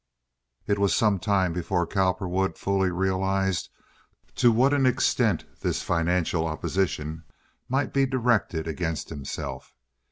It 0.65 0.79
was 0.79 0.95
some 0.95 1.19
time 1.19 1.53
before 1.53 1.85
Cowperwood 1.85 2.57
fully 2.57 2.89
realized 2.89 3.69
to 4.33 4.51
what 4.51 4.73
an 4.73 4.87
extent 4.87 5.45
this 5.59 5.83
financial 5.83 6.47
opposition 6.47 7.23
might 7.69 7.93
be 7.93 8.07
directed 8.07 8.67
against 8.67 9.09
himself. 9.09 9.75